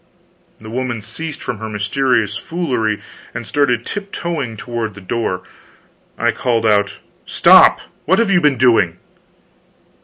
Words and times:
The 0.57 0.71
woman 0.71 0.99
ceased 0.99 1.43
from 1.43 1.59
her 1.59 1.69
mysterious 1.69 2.35
foolery, 2.35 3.03
and 3.35 3.45
started 3.45 3.85
tip 3.85 4.11
toeing 4.11 4.57
toward 4.57 4.95
the 4.95 4.99
door. 4.99 5.43
I 6.17 6.31
called 6.31 6.65
out: 6.65 6.97
"Stop! 7.27 7.81
What 8.05 8.17
have 8.17 8.31
you 8.31 8.41
been 8.41 8.57
doing?" 8.57 8.97